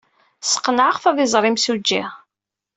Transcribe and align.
Sqenɛeɣ-t 0.43 1.03
ad 1.09 1.17
iẓer 1.25 1.43
imsujji. 1.49 2.03